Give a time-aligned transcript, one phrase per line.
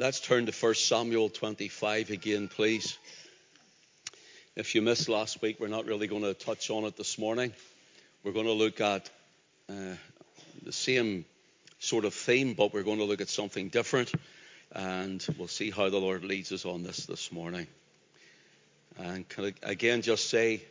[0.00, 2.96] let's turn to 1 Samuel 25 again, please.
[4.56, 7.52] If you missed last week, we're not really going to touch on it this morning.
[8.24, 9.10] We're going to look at
[9.68, 9.96] uh,
[10.62, 11.26] the same
[11.80, 14.10] sort of theme, but we're going to look at something different,
[14.72, 17.66] and we'll see how the Lord leads us on this this morning.
[18.96, 20.62] And can I again just say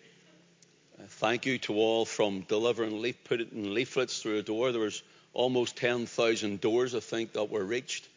[0.98, 4.72] uh, thank you to all from delivering leaf, putting leaflets through a door.
[4.72, 5.04] There was
[5.36, 8.08] almost 10,000 doors, I think, that were reached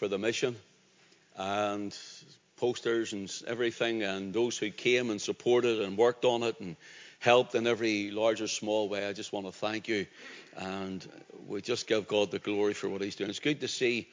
[0.00, 0.56] for the mission,
[1.36, 1.94] and
[2.56, 6.76] posters and everything, and those who came and supported and worked on it and
[7.18, 9.06] helped in every large or small way.
[9.06, 10.06] I just want to thank you,
[10.56, 11.06] and
[11.46, 13.28] we just give God the glory for what He's doing.
[13.28, 14.08] It's good to see.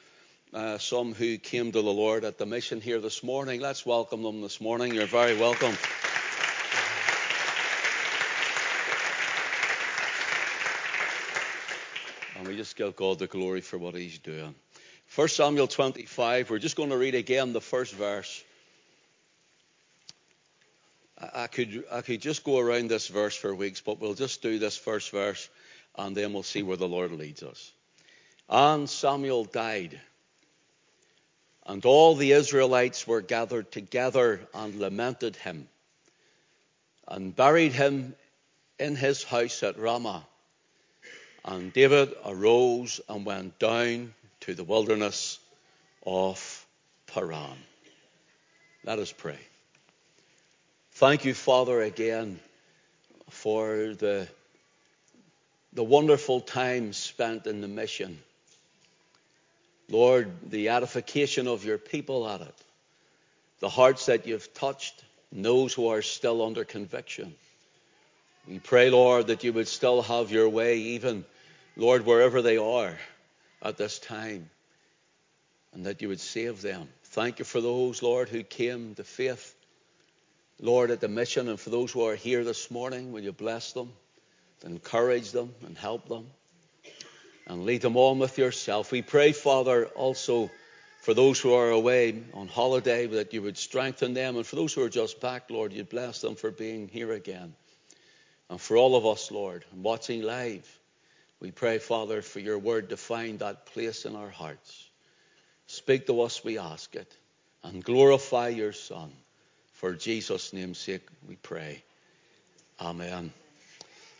[0.53, 3.61] Uh, some who came to the Lord at the mission here this morning.
[3.61, 4.93] Let's welcome them this morning.
[4.93, 5.73] You're very welcome.
[12.37, 14.53] And we just give God the glory for what He's doing.
[15.15, 18.43] 1 Samuel 25, we're just going to read again the first verse.
[21.19, 24.59] I could, I could just go around this verse for weeks, but we'll just do
[24.59, 25.49] this first verse
[25.97, 27.71] and then we'll see where the Lord leads us.
[28.49, 29.99] And Samuel died,
[31.65, 35.67] and all the Israelites were gathered together and lamented him,
[37.07, 38.15] and buried him
[38.79, 40.25] in his house at Ramah.
[41.43, 44.13] And David arose and went down
[44.47, 45.39] to the wilderness
[46.05, 46.65] of
[47.05, 47.57] Paran.
[48.85, 49.39] Let us pray.
[50.93, 52.39] Thank you, Father, again
[53.29, 54.25] for the,
[55.73, 58.19] the wonderful time spent in the mission.
[59.89, 62.55] Lord, the edification of your people at it,
[63.59, 65.03] the hearts that you've touched,
[65.33, 67.35] those who are still under conviction.
[68.47, 71.25] We pray, Lord, that you would still have your way, even,
[71.75, 72.95] Lord, wherever they are
[73.61, 74.49] at this time
[75.73, 76.87] and that you would save them.
[77.03, 79.55] Thank you for those, Lord, who came to faith,
[80.59, 83.73] Lord, at the mission, and for those who are here this morning, will you bless
[83.73, 83.93] them,
[84.65, 86.27] encourage them, and help them,
[87.45, 88.91] and lead them on with yourself.
[88.91, 90.49] We pray, Father, also
[91.01, 94.73] for those who are away on holiday, that you would strengthen them, and for those
[94.73, 97.53] who are just back, Lord, you bless them for being here again.
[98.49, 100.67] And for all of us, Lord, watching live,
[101.39, 104.89] we pray, Father, for your word to find that place in our hearts.
[105.67, 107.11] Speak to us, we ask it,
[107.63, 109.11] and glorify your Son.
[109.73, 111.83] For Jesus' name's sake, we pray.
[112.81, 113.31] Amen.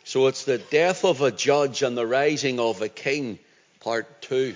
[0.04, 3.38] So it's the death of a judge and the rising of a king,
[3.80, 4.54] part two.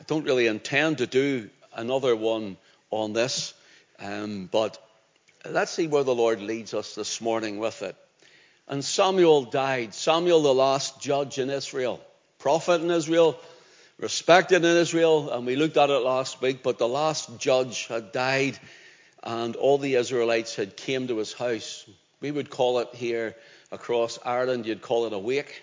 [0.00, 2.56] I don't really intend to do another one
[2.90, 3.54] on this,
[3.98, 4.78] um, but
[5.48, 7.96] let's see where the Lord leads us this morning with it.
[8.68, 9.94] And Samuel died.
[9.94, 12.00] Samuel, the last judge in Israel,
[12.38, 13.38] prophet in Israel,
[13.98, 15.30] respected in Israel.
[15.30, 18.58] And we looked at it last week, but the last judge had died
[19.22, 21.88] and all the Israelites had came to his house.
[22.20, 23.34] We would call it here
[23.72, 25.62] across Ireland, you'd call it a wake,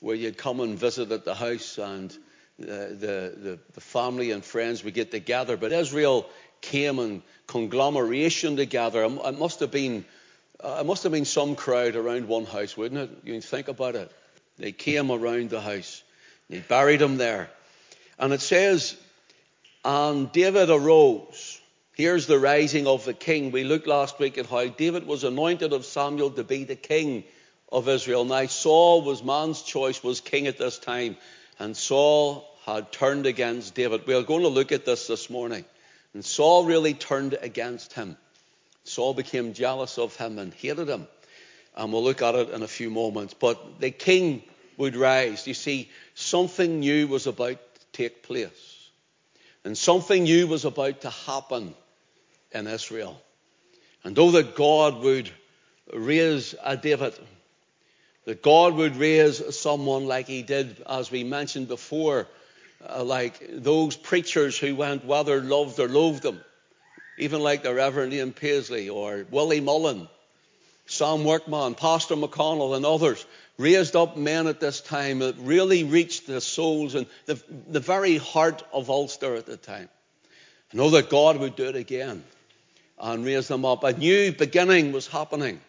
[0.00, 2.16] where you'd come and visit at the house and
[2.58, 5.56] the, the, the family and friends would get together.
[5.56, 6.28] But Israel
[6.60, 9.04] came in conglomeration together.
[9.04, 10.04] It must have been
[10.62, 13.18] uh, it must have been some crowd around one house, wouldn't it?
[13.24, 14.10] You think about it.
[14.58, 16.02] They came around the house.
[16.50, 17.48] They buried him there.
[18.18, 18.96] And it says,
[19.84, 21.60] and David arose.
[21.94, 23.50] Here's the rising of the king.
[23.50, 27.24] We looked last week at how David was anointed of Samuel to be the king
[27.70, 28.24] of Israel.
[28.24, 31.16] Now Saul was man's choice, was king at this time.
[31.58, 34.06] And Saul had turned against David.
[34.06, 35.64] We are going to look at this this morning.
[36.14, 38.16] And Saul really turned against him.
[38.88, 41.06] Saul became jealous of him and hated him.
[41.76, 43.34] And we'll look at it in a few moments.
[43.34, 44.42] But the king
[44.76, 45.46] would rise.
[45.46, 48.90] You see, something new was about to take place.
[49.64, 51.74] And something new was about to happen
[52.52, 53.20] in Israel.
[54.04, 55.30] And though that God would
[55.92, 57.14] raise a David,
[58.24, 62.26] that God would raise someone like he did, as we mentioned before,
[62.88, 66.40] uh, like those preachers who went whether loved or loathed him,
[67.18, 70.08] even like the Reverend Ian Paisley or Willie Mullan,
[70.86, 73.24] Sam Workman, Pastor McConnell, and others
[73.58, 78.16] raised up men at this time that really reached the souls and the, the very
[78.16, 79.88] heart of Ulster at the time.
[80.72, 82.24] I know that God would do it again
[82.98, 83.84] and raise them up.
[83.84, 85.60] A new beginning was happening,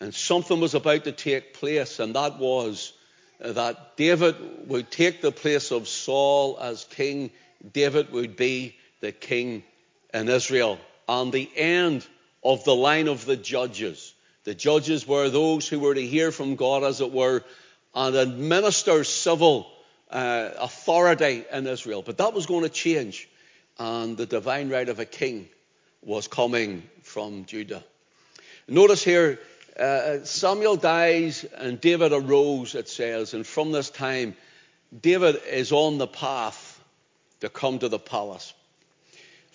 [0.00, 2.92] and something was about to take place, and that was
[3.40, 4.36] that David
[4.68, 7.30] would take the place of Saul as king.
[7.72, 9.62] David would be the king
[10.16, 10.78] in Israel.
[11.08, 12.06] And the end
[12.42, 14.14] of the line of the judges.
[14.44, 17.42] The judges were those who were to hear from God, as it were,
[17.94, 19.66] and administer civil
[20.10, 22.02] uh, authority in Israel.
[22.02, 23.28] But that was going to change.
[23.78, 25.48] and the divine right of a king
[26.02, 27.84] was coming from Judah.
[28.68, 29.38] Notice here,
[29.78, 34.34] uh, Samuel dies and David arose, it says, and from this time,
[34.98, 36.82] David is on the path
[37.40, 38.54] to come to the palace.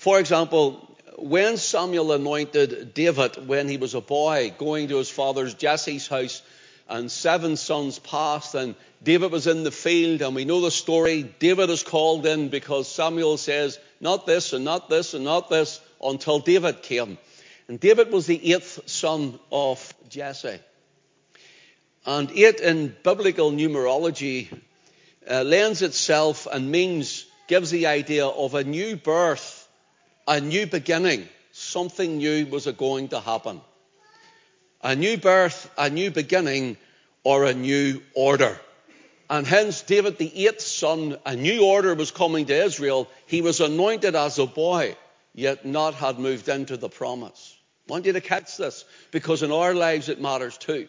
[0.01, 5.53] For example, when Samuel anointed David when he was a boy, going to his father's
[5.53, 6.41] Jesse's house,
[6.89, 11.21] and seven sons passed, and David was in the field, and we know the story.
[11.37, 15.79] David is called in because Samuel says, Not this, and not this, and not this,
[16.03, 17.19] until David came.
[17.67, 20.61] And David was the eighth son of Jesse.
[22.07, 24.47] And eight in biblical numerology
[25.29, 29.60] uh, lends itself and means, gives the idea of a new birth,
[30.31, 31.27] a new beginning.
[31.51, 33.59] Something new was going to happen.
[34.81, 36.77] A new birth, a new beginning,
[37.25, 38.57] or a new order.
[39.29, 43.09] And hence, David, the eighth son, a new order was coming to Israel.
[43.27, 44.95] He was anointed as a boy,
[45.35, 47.57] yet not had moved into the promise.
[47.89, 50.87] I want you to catch this because in our lives it matters too.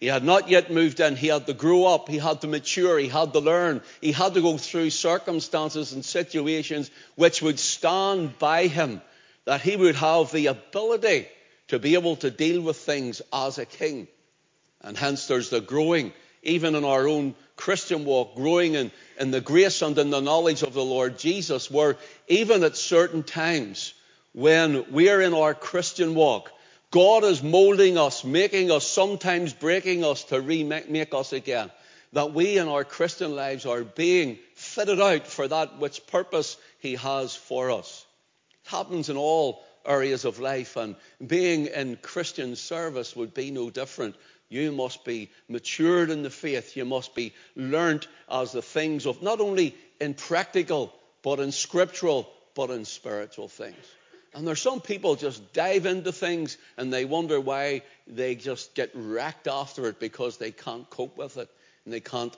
[0.00, 1.16] He had not yet moved in.
[1.16, 2.08] He had to grow up.
[2.08, 2.98] He had to mature.
[2.98, 3.82] He had to learn.
[4.00, 9.02] He had to go through circumstances and situations which would stand by him,
[9.44, 11.26] that he would have the ability
[11.68, 14.06] to be able to deal with things as a king.
[14.82, 16.12] And hence there's the growing,
[16.44, 20.62] even in our own Christian walk, growing in, in the grace and in the knowledge
[20.62, 21.96] of the Lord Jesus, where
[22.28, 23.94] even at certain times
[24.32, 26.52] when we are in our Christian walk,
[26.90, 31.70] God is molding us, making us, sometimes breaking us to remake us again.
[32.14, 36.94] That we in our Christian lives are being fitted out for that which purpose He
[36.94, 38.06] has for us.
[38.64, 43.68] It happens in all areas of life, and being in Christian service would be no
[43.68, 44.16] different.
[44.48, 46.74] You must be matured in the faith.
[46.74, 52.30] You must be learnt as the things of not only in practical, but in scriptural,
[52.54, 53.76] but in spiritual things.
[54.34, 58.90] And there's some people just dive into things and they wonder why they just get
[58.94, 61.50] wrecked after it because they can't cope with it
[61.84, 62.36] and they can't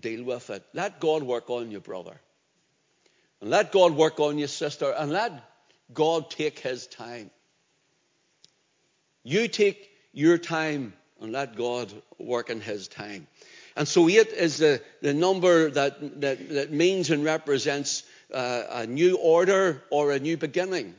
[0.00, 0.62] deal with it.
[0.74, 2.20] Let God work on you, brother.
[3.40, 4.92] And let God work on you, sister.
[4.96, 5.32] And let
[5.92, 7.30] God take his time.
[9.22, 13.26] You take your time and let God work in his time.
[13.76, 18.02] And so eight is the, the number that, that, that means and represents
[18.32, 20.94] uh, a new order or a new beginning.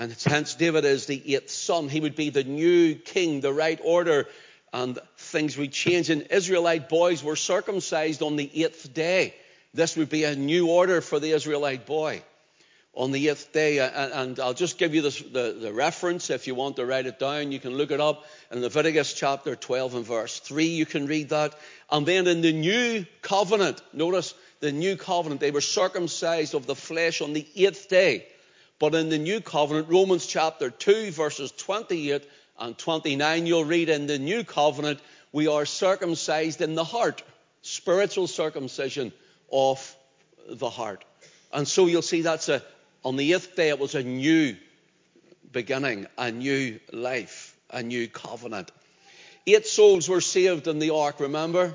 [0.00, 1.90] And hence David is the eighth son.
[1.90, 4.28] He would be the new king, the right order,
[4.72, 6.08] and things would change.
[6.08, 9.34] And Israelite boys were circumcised on the eighth day.
[9.74, 12.22] This would be a new order for the Israelite boy
[12.94, 13.78] on the eighth day.
[13.78, 17.04] Uh, uh, and I'll just give you the, the reference if you want to write
[17.04, 17.52] it down.
[17.52, 20.64] You can look it up in Leviticus chapter 12 and verse 3.
[20.64, 21.54] You can read that.
[21.90, 26.74] And then in the new covenant, notice the new covenant, they were circumcised of the
[26.74, 28.24] flesh on the eighth day.
[28.80, 32.26] But in the new covenant, Romans chapter 2, verses 28
[32.58, 35.00] and 29, you'll read in the new covenant,
[35.32, 37.22] we are circumcised in the heart,
[37.60, 39.12] spiritual circumcision
[39.52, 39.94] of
[40.48, 41.04] the heart.
[41.52, 42.62] And so you'll see that's a,
[43.04, 44.56] on the eighth day, it was a new
[45.52, 48.72] beginning, a new life, a new covenant.
[49.46, 51.74] Eight souls were saved in the ark, remember?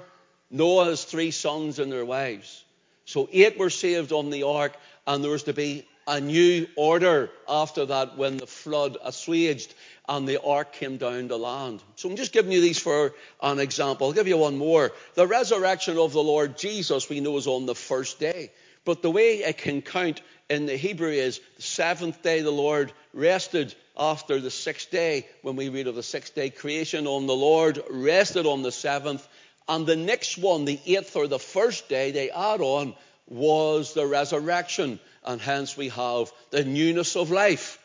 [0.49, 2.63] Noah's three sons and their wives.
[3.05, 4.75] So eight were saved on the ark,
[5.05, 9.73] and there was to be a new order after that when the flood assuaged
[10.07, 11.81] and the ark came down to land.
[11.95, 14.07] So I'm just giving you these for an example.
[14.07, 14.91] I'll give you one more.
[15.15, 18.51] The resurrection of the Lord Jesus, we know, is on the first day.
[18.83, 22.93] But the way it can count in the Hebrew is the seventh day the Lord
[23.13, 27.33] rested after the sixth day, when we read of the sixth day creation, on the
[27.33, 29.27] Lord rested on the seventh.
[29.67, 32.93] And the next one, the eighth or the first day they add on,
[33.27, 37.79] was the resurrection and hence we have the newness of life.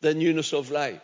[0.00, 1.02] The newness of life.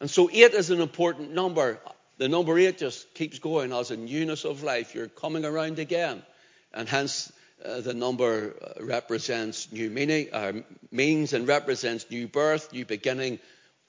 [0.00, 1.80] And so eight is an important number.
[2.18, 4.94] The number eight just keeps going as a newness of life.
[4.94, 6.22] You're coming around again.
[6.72, 7.32] And hence
[7.64, 10.52] uh, the number uh, represents new meaning, uh,
[10.90, 13.38] means and represents new birth, new beginning,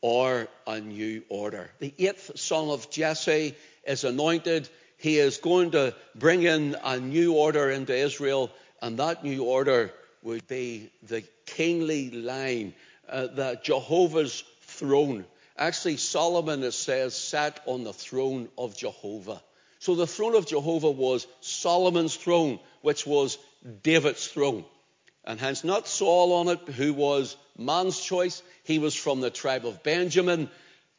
[0.02, 1.70] or a new order.
[1.80, 4.70] The eighth son of Jesse is anointed.
[4.98, 8.52] He is going to bring in a new order into Israel,
[8.82, 9.92] and that new order
[10.26, 12.74] would be the kingly line,
[13.08, 15.24] uh, the Jehovah's throne.
[15.58, 19.42] Actually, Solomon, it says, sat on the throne of Jehovah.
[19.80, 23.38] So the throne of Jehovah was Solomon's throne, which was
[23.84, 24.66] David's throne.
[25.24, 28.42] And hence not Saul on it, who was man's choice.
[28.64, 30.50] He was from the tribe of Benjamin.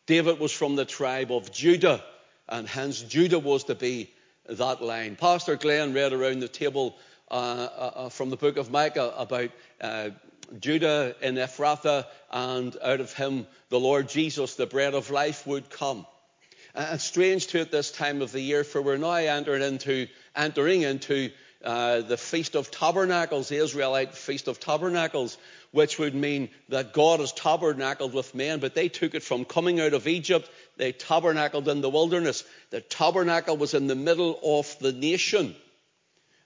[0.06, 2.02] David was from the tribe of Judah.
[2.49, 4.11] And hence Judah was to be
[4.49, 5.16] that line.
[5.16, 6.97] Pastor Glenn read around the table
[7.28, 10.11] from the book of Micah about uh,
[10.61, 15.71] Judah in Ephrathah, and out of him the Lord Jesus, the bread of life, would
[15.71, 16.06] come.
[16.75, 20.83] And strange to at this time of the year, for we're now entering into, entering
[20.83, 21.30] into
[21.64, 25.38] uh, the Feast of Tabernacles, the Israelite Feast of Tabernacles,
[25.73, 29.80] which would mean that God has tabernacled with men, but they took it from coming
[29.80, 32.45] out of Egypt, they tabernacled in the wilderness.
[32.71, 35.56] The tabernacle was in the middle of the nation.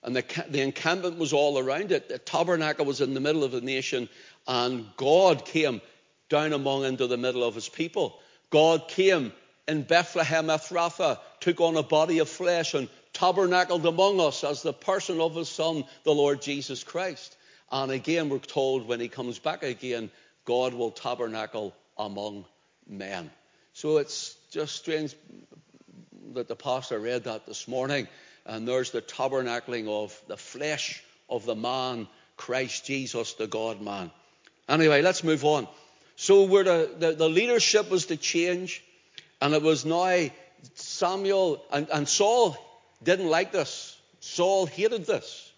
[0.03, 2.09] And the, the encampment was all around it.
[2.09, 4.09] The tabernacle was in the middle of the nation,
[4.47, 5.81] and God came
[6.29, 8.19] down among into the middle of his people.
[8.49, 9.31] God came
[9.67, 14.73] in Bethlehem Ephrathah, took on a body of flesh, and tabernacled among us as the
[14.73, 17.37] person of his Son, the Lord Jesus Christ.
[17.71, 20.09] And again, we're told when he comes back again,
[20.45, 22.45] God will tabernacle among
[22.87, 23.29] men.
[23.73, 25.15] So it's just strange
[26.33, 28.07] that the pastor read that this morning
[28.45, 32.07] and there's the tabernacling of the flesh of the man,
[32.37, 34.11] Christ Jesus, the God man.
[34.67, 35.67] Anyway, let's move on.
[36.15, 38.83] So the, the, the, leadership was to change,
[39.41, 40.27] and it was now
[40.75, 42.57] Samuel and, and Saul
[43.03, 43.97] didn't like this.
[44.19, 45.51] Saul hated this.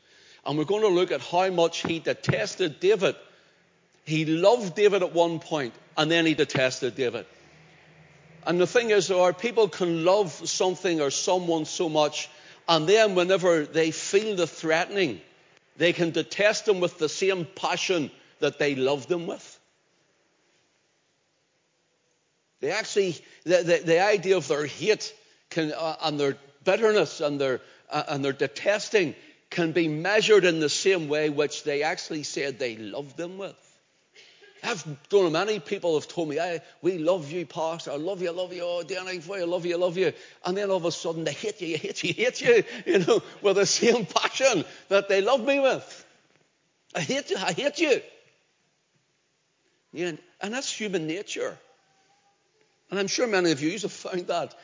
[0.45, 3.15] And we're going to look at how much he detested David.
[4.05, 7.25] He loved David at one point, and then he detested David.
[8.45, 12.29] And the thing is, our people can love something or someone so much
[12.67, 15.21] and then, whenever they feel the threatening,
[15.77, 19.59] they can detest them with the same passion that they love them with.
[22.61, 25.13] They actually, the, the, the idea of their hate
[25.49, 29.15] can, uh, and their bitterness and their, uh, and their detesting
[29.49, 33.72] can be measured in the same way which they actually said they loved them with.
[34.63, 37.91] I've done many people have told me, hey, we love you, Pastor.
[37.91, 38.61] I love you, I love you.
[38.63, 40.13] Oh, do anything for you, I love you, I love you.
[40.45, 43.21] And then all of a sudden they hate you, hate you, hate you, you know,
[43.41, 46.05] with the same passion that they love me with.
[46.95, 48.01] I hate you, I hate you.
[49.91, 51.57] Yeah, and that's human nature.
[52.89, 54.55] And I'm sure many of you have found that.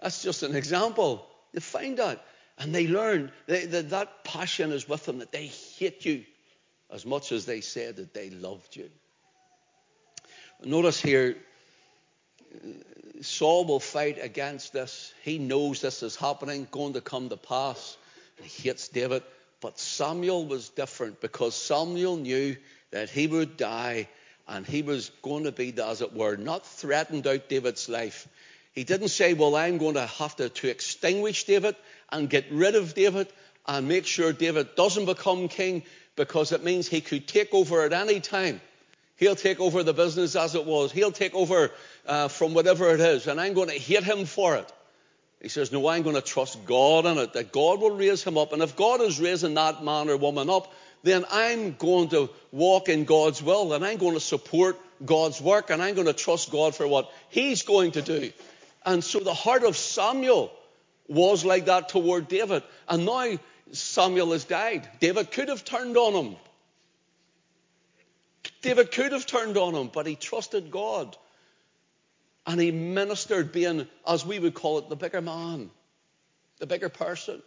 [0.00, 1.26] That's just an example.
[1.52, 2.24] They find that.
[2.58, 6.24] And they learn that that passion is with them, that they hate you
[6.90, 8.90] as much as they said that they loved you.
[10.64, 11.36] Notice here,
[13.20, 15.12] Saul will fight against this.
[15.22, 17.96] He knows this is happening, going to come to pass.
[18.42, 19.22] He hates David.
[19.60, 22.56] But Samuel was different because Samuel knew
[22.90, 24.08] that he would die
[24.46, 28.28] and he was going to be, as it were, not threatened out David's life.
[28.72, 31.76] He didn't say, Well, I'm going to have to, to extinguish David
[32.10, 33.28] and get rid of David
[33.66, 35.82] and make sure David doesn't become king
[36.16, 38.60] because it means he could take over at any time.
[39.16, 40.90] He'll take over the business as it was.
[40.90, 41.70] He'll take over
[42.06, 44.72] uh, from whatever it is, and I'm going to hate him for it.
[45.40, 48.38] He says, No, I'm going to trust God in it, that God will raise him
[48.38, 48.52] up.
[48.52, 52.88] And if God is raising that man or woman up, then I'm going to walk
[52.88, 56.50] in God's will, and I'm going to support God's work, and I'm going to trust
[56.50, 58.32] God for what He's going to do.
[58.84, 60.52] And so the heart of Samuel
[61.08, 62.62] was like that toward David.
[62.88, 63.38] And now
[63.72, 64.88] Samuel has died.
[65.00, 66.36] David could have turned on him.
[68.64, 71.14] David could have turned on him, but he trusted God.
[72.46, 75.70] And he ministered being, as we would call it, the bigger man,
[76.60, 77.42] the bigger person.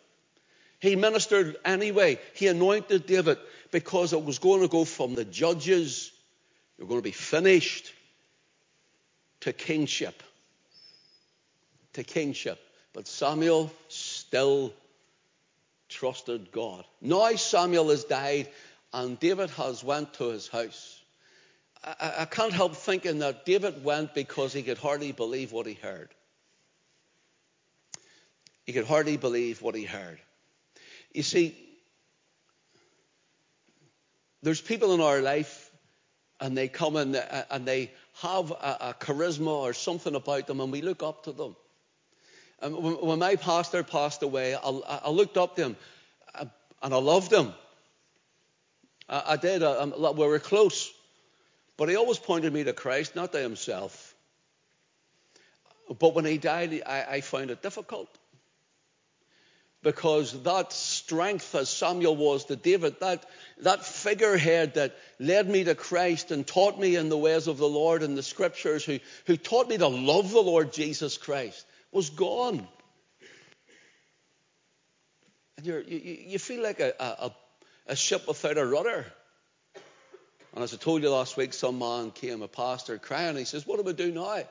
[0.80, 2.20] He ministered anyway.
[2.36, 3.40] He anointed David
[3.72, 6.12] because it was going to go from the judges,
[6.78, 7.92] you're going to be finished,
[9.40, 10.22] to kingship.
[11.94, 12.60] To kingship.
[12.94, 14.72] But Samuel still
[15.90, 16.86] trusted God.
[17.02, 18.50] Now Samuel has died
[18.94, 20.97] and David has went to his house.
[21.88, 25.74] I, I can't help thinking that David went because he could hardly believe what he
[25.74, 26.10] heard.
[28.66, 30.20] He could hardly believe what he heard.
[31.14, 31.56] You see,
[34.44, 35.72] there's people in our life
[36.42, 37.92] and they come in uh, and they
[38.22, 41.56] have a, charisma or something about them and we look up to them.
[42.60, 45.76] And when my pastor passed away, I, looked up to him
[46.36, 46.46] uh,
[46.82, 47.54] and I loved him.
[49.08, 49.64] I, did.
[49.64, 50.92] Uh, um, I, we were close.
[51.78, 54.16] But he always pointed me to Christ, not to himself.
[56.00, 58.10] But when he died, I, I found it difficult.
[59.84, 63.26] Because that strength, as Samuel was to David, that,
[63.60, 67.70] that figurehead that led me to Christ and taught me in the ways of the
[67.70, 72.10] Lord and the scriptures, who, who taught me to love the Lord Jesus Christ, was
[72.10, 72.68] gone.
[75.58, 77.32] And you you, feel like a, a,
[77.88, 79.06] a ship without a rudder.
[80.54, 83.38] And as I told you last week, some man came, a pastor, crying.
[83.38, 84.44] He says, What do we do now?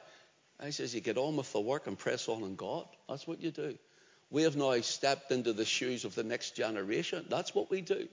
[0.61, 2.87] I says, You get on with the work and press on in God.
[3.09, 3.77] That's what you do.
[4.31, 7.25] We have now stepped into the shoes of the next generation.
[7.29, 8.09] That's what we do.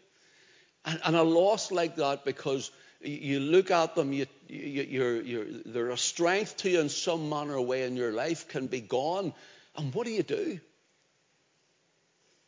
[0.86, 2.72] And, and a loss like that because
[3.02, 7.30] you look at them, you, you, you're, you're, they're a strength to you in some
[7.30, 9.34] manner or way, and your life can be gone.
[9.76, 10.60] And what do you do?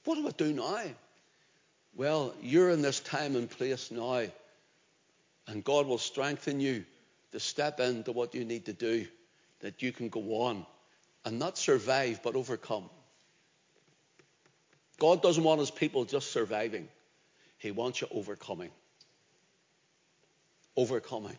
[0.05, 0.81] What do I do now?
[1.95, 4.25] Well, you're in this time and place now,
[5.47, 6.85] and God will strengthen you
[7.31, 9.07] to step into what you need to do,
[9.59, 10.65] that you can go on
[11.25, 12.89] and not survive, but overcome.
[14.99, 16.87] God doesn't want his people just surviving,
[17.57, 18.71] he wants you overcoming.
[20.77, 21.37] Overcoming.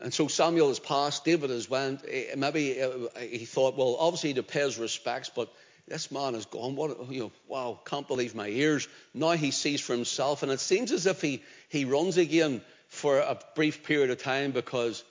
[0.00, 2.04] And so Samuel has passed, David has went.
[2.08, 5.52] Eh, maybe uh, he thought, well, obviously to pay his respects, but
[5.90, 6.76] this man is gone.
[6.76, 8.86] What, you know, wow, can't believe my ears.
[9.12, 13.18] Now he sees for himself, and it seems as if he, he runs again for
[13.18, 15.02] a brief period of time because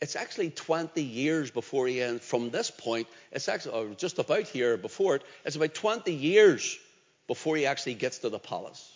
[0.00, 2.24] it's actually 20 years before he ends.
[2.24, 6.78] From this point, it's actually just about here before it, it's about 20 years
[7.26, 8.88] before he actually gets to the palace.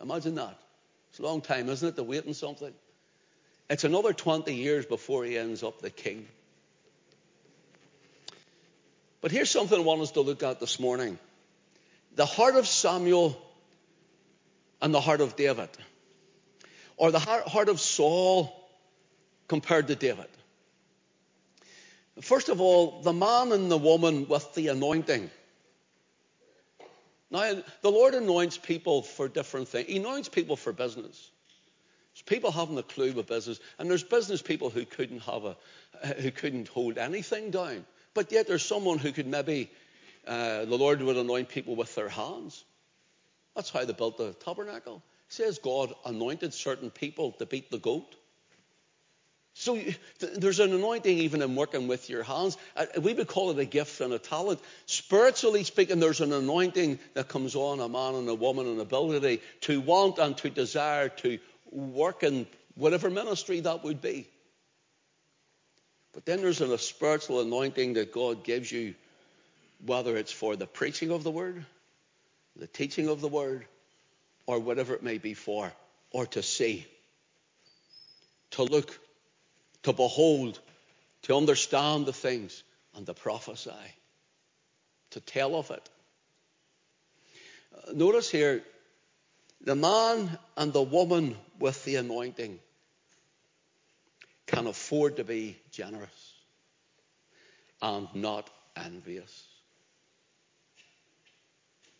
[0.00, 0.58] Imagine that.
[1.10, 2.74] It's a long time, isn't it, to wait on something?
[3.68, 6.26] It's another 20 years before he ends up the king.
[9.20, 11.18] But here's something I want us to look at this morning
[12.16, 13.40] the heart of Samuel
[14.82, 15.68] and the heart of David,
[16.96, 18.70] or the heart of Saul
[19.48, 20.28] compared to David.
[22.20, 25.30] First of all, the man and the woman with the anointing.
[27.30, 29.86] Now, the Lord anoints people for different things.
[29.86, 31.30] He anoints people for business.
[32.12, 35.56] There's people having a clue with business, and there's business people who couldn't have a,
[36.20, 37.86] who couldn't hold anything down.
[38.14, 39.70] But yet, there's someone who could maybe
[40.26, 42.64] uh, the Lord would anoint people with their hands.
[43.54, 45.02] That's how they built the tabernacle.
[45.28, 48.16] It says God anointed certain people to beat the goat.
[49.54, 49.78] So
[50.20, 52.56] there's an anointing even in working with your hands.
[52.76, 54.60] Uh, we would call it a gift and a talent.
[54.86, 59.42] Spiritually speaking, there's an anointing that comes on a man and a woman, an ability
[59.62, 61.38] to want and to desire to
[61.70, 64.28] work in whatever ministry that would be.
[66.12, 68.94] But then there's a spiritual anointing that God gives you,
[69.84, 71.64] whether it's for the preaching of the word,
[72.56, 73.64] the teaching of the word,
[74.46, 75.72] or whatever it may be for,
[76.10, 76.86] or to see,
[78.52, 78.98] to look,
[79.84, 80.58] to behold,
[81.22, 82.62] to understand the things,
[82.96, 83.70] and to prophesy,
[85.10, 85.88] to tell of it.
[87.94, 88.62] Notice here
[89.60, 92.58] the man and the woman with the anointing
[94.50, 96.34] can afford to be generous
[97.80, 99.46] and not envious.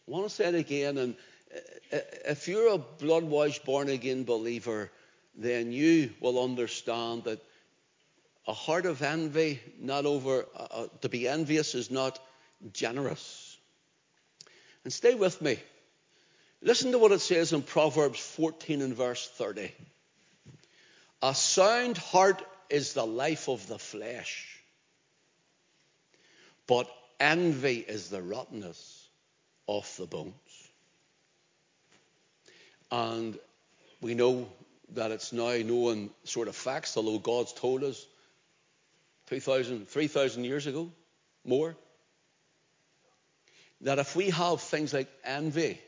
[0.06, 1.14] I want to say it again, and
[1.54, 4.90] uh, uh, if you're a blood washed, born again believer,
[5.36, 7.40] then you will understand that
[8.48, 12.18] a heart of envy, not over, uh, uh, to be envious is not
[12.72, 13.56] generous.
[14.82, 15.58] And stay with me.
[16.62, 19.70] Listen to what it says in Proverbs 14 and verse 30.
[21.22, 24.59] A sound heart is the life of the flesh,
[26.66, 29.09] but envy is the rottenness
[29.68, 30.35] of the bones.
[32.90, 33.38] And
[34.00, 34.48] we know
[34.94, 38.06] that it's now known sort of facts, although God's told us
[39.26, 40.90] 2,000, 3,000 years ago,
[41.44, 41.76] more,
[43.83, 45.80] that if we have things like envy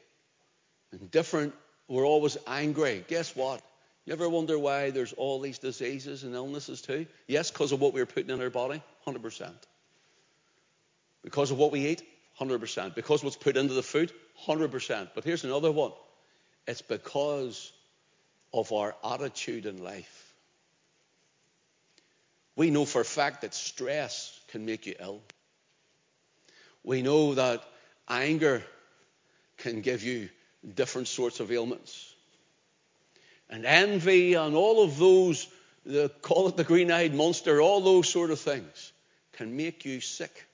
[0.92, 1.54] and different,
[1.88, 3.62] we're always angry, guess what?
[4.04, 7.06] You ever wonder why there's all these diseases and illnesses too?
[7.28, 9.52] Yes, because of what we're putting in our body, 100%.
[11.22, 12.02] Because of what we eat,
[12.40, 12.96] 100%.
[12.96, 14.12] Because what's put into the food,
[14.44, 15.10] 100%.
[15.14, 15.92] But here's another one
[16.66, 17.72] it's because
[18.52, 20.34] of our attitude in life.
[22.56, 25.22] We know for a fact that stress can make you ill.
[26.84, 27.62] We know that
[28.08, 28.62] anger
[29.58, 30.28] can give you
[30.74, 32.11] different sorts of ailments
[33.52, 35.46] and envy and all of those,
[35.84, 38.92] the, call it the green eyed monster, all those sort of things
[39.34, 40.46] can make you sick,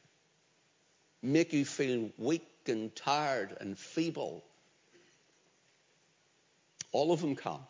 [1.23, 4.45] make you feel weak and tired and feeble.
[6.91, 7.61] All of them come.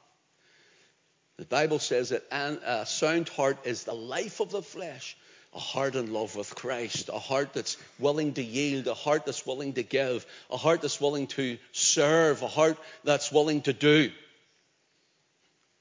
[1.36, 5.16] The Bible says that a sound heart is the life of the flesh,
[5.54, 9.46] a heart in love with Christ, a heart that's willing to yield, a heart that's
[9.46, 14.10] willing to give, a heart that's willing to serve, a heart that's willing to do.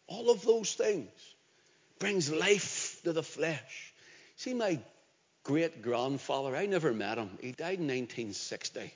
[0.07, 1.09] All of those things
[1.99, 3.93] brings life to the flesh.
[4.35, 4.79] See, my
[5.43, 7.29] great grandfather, I never met him.
[7.41, 8.93] He died in 1960.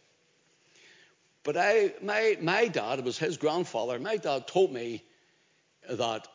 [1.44, 5.04] But I, my, my dad, it was his grandfather, my dad told me
[5.90, 6.28] that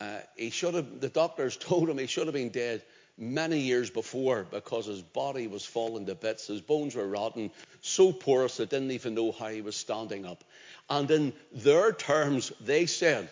[0.00, 2.82] uh, he should have, the doctors told him he should have been dead
[3.18, 6.46] many years before because his body was falling to bits.
[6.46, 7.50] His bones were rotten,
[7.82, 10.42] so porous they didn't even know how he was standing up.
[10.88, 13.28] And in their terms, they said,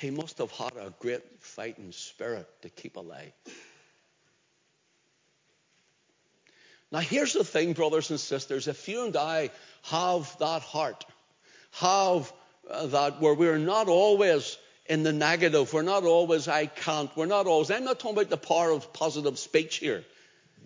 [0.00, 3.32] he must have had a great fighting spirit to keep alive.
[6.90, 8.66] Now, here's the thing, brothers and sisters.
[8.66, 9.50] If you and I
[9.84, 11.04] have that heart,
[11.72, 12.32] have
[12.68, 17.26] uh, that where we're not always in the negative, we're not always, I can't, we're
[17.26, 20.02] not always, I'm not talking about the power of positive speech here.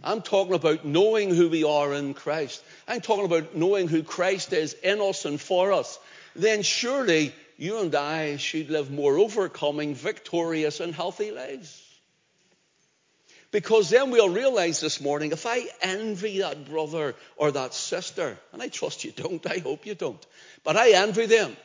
[0.03, 2.63] I'm talking about knowing who we are in Christ.
[2.87, 5.99] I'm talking about knowing who Christ is in us and for us.
[6.37, 11.81] Then surely you and I should live more overcoming, victorious, and healthy lives.
[13.51, 18.61] Because then we'll realize this morning if I envy that brother or that sister, and
[18.61, 20.27] I trust you don't, I hope you don't,
[20.65, 21.57] but I envy them.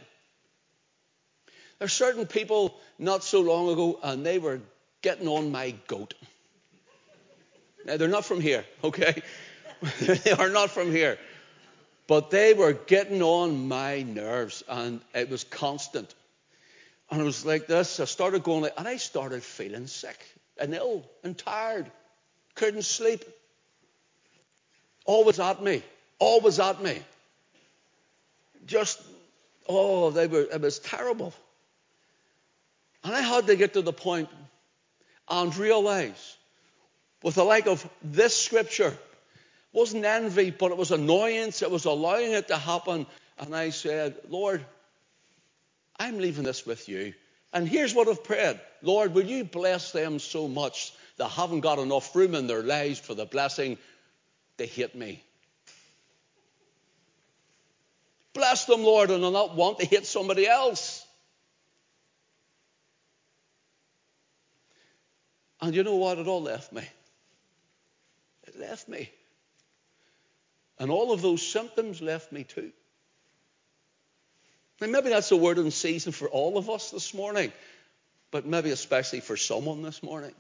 [1.80, 4.60] There's certain people not so long ago, and they were
[5.02, 6.14] getting on my goat.
[7.86, 9.24] Now, they're not from here, okay?
[10.02, 11.18] they are not from here.
[12.10, 16.12] But they were getting on my nerves, and it was constant.
[17.12, 18.00] And it was like this.
[18.00, 20.18] I started going, and I started feeling sick
[20.60, 21.86] and ill and tired.
[22.56, 23.24] Couldn't sleep.
[25.06, 25.84] Always at me.
[26.18, 26.98] Always at me.
[28.66, 29.00] Just,
[29.68, 31.32] oh, they were, it was terrible.
[33.04, 34.30] And I had to get to the point
[35.30, 36.38] and realize,
[37.22, 38.98] with the like of this scripture,
[39.72, 41.62] wasn't envy, but it was annoyance.
[41.62, 43.06] It was allowing it to happen.
[43.38, 44.66] And I said, Lord,
[45.98, 47.14] I'm leaving this with you.
[47.54, 51.80] And here's what I've prayed Lord, will you bless them so much they haven't got
[51.80, 53.78] enough room in their lives for the blessing
[54.58, 55.24] they hate me?
[58.34, 61.06] Bless them, Lord, and I'll not want to hate somebody else.
[65.62, 66.20] And you know what?
[66.20, 66.88] It all left me.
[68.48, 69.10] It left me.
[70.80, 72.72] And all of those symptoms left me too.
[74.82, 77.52] And maybe that's a word in season for all of us this morning,
[78.32, 80.34] but maybe especially for someone this morning.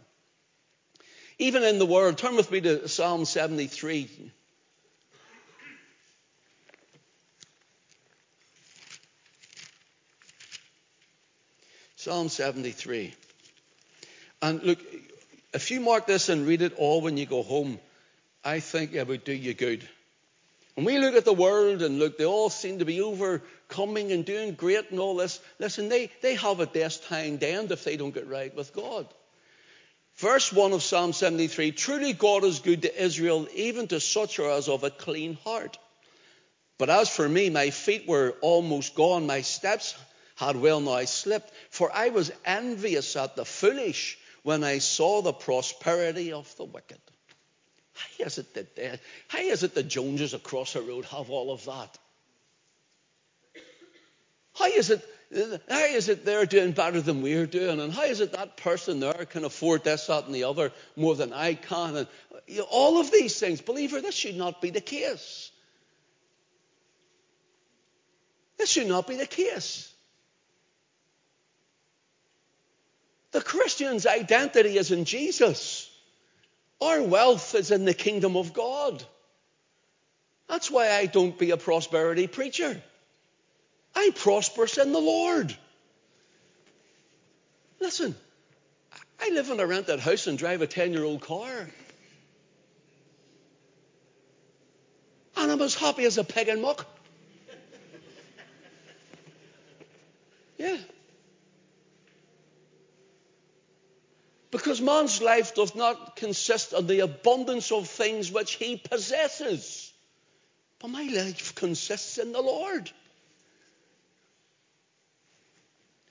[1.39, 4.09] Even in the Word, turn with me to Psalm 73.
[11.95, 13.13] Psalm 73.
[14.41, 14.79] And look,
[15.53, 17.79] if you mark this and read it all when you go home,
[18.43, 19.87] I think it would do you good.
[20.75, 24.23] When we look at the world and look, they all seem to be overcoming and
[24.23, 25.39] doing great and all this.
[25.59, 29.07] Listen, they, they have a destined end if they don't get right with God.
[30.15, 34.67] Verse 1 of Psalm 73 Truly God is good to Israel, even to such as
[34.67, 35.77] of a clean heart.
[36.77, 39.95] But as for me, my feet were almost gone, my steps
[40.35, 45.33] had well nigh slipped, for I was envious at the foolish when I saw the
[45.33, 46.99] prosperity of the wicked.
[47.99, 51.51] How is it that they, how is it the Joneses across the road have all
[51.51, 51.97] of that?
[54.55, 55.05] How is it
[55.69, 57.79] how is it they're doing better than we're doing?
[57.79, 61.15] And how is it that person there can afford this, that, and the other more
[61.15, 61.95] than I can?
[61.95, 62.07] And
[62.47, 65.51] you know, all of these things, believer, this should not be the case.
[68.57, 69.93] This should not be the case.
[73.31, 75.88] The Christian's identity is in Jesus.
[76.81, 79.03] Our wealth is in the kingdom of God.
[80.47, 82.81] That's why I don't be a prosperity preacher.
[83.95, 85.55] I prosper in the Lord.
[87.79, 88.15] Listen,
[89.19, 91.69] I live in a rented house and drive a 10 year old car.
[95.37, 96.85] And I'm as happy as a pig in muck.
[100.57, 100.77] Yeah.
[104.51, 109.93] Because man's life does not consist of the abundance of things which he possesses.
[110.79, 112.89] But my life consists in the Lord.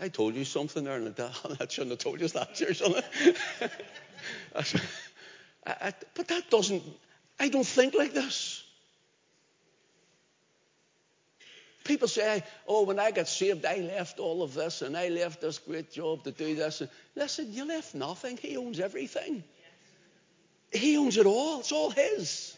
[0.00, 3.04] I told you something there, and I shouldn't have told you that, shouldn't
[4.54, 4.64] I?
[5.66, 6.82] I, but that doesn't,
[7.40, 8.57] I don't think like this.
[11.88, 15.40] People say, oh, when I got saved, I left all of this and I left
[15.40, 16.82] this great job to do this.
[16.82, 18.36] And listen, you left nothing.
[18.36, 19.42] He owns everything.
[20.70, 21.60] He owns it all.
[21.60, 22.54] It's all his.